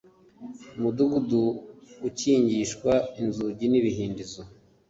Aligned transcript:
mudugudu 0.81 1.41
ukingishwa 2.07 2.93
inzugi 3.21 3.65
n 3.69 3.73
ibihindizo 3.79 4.41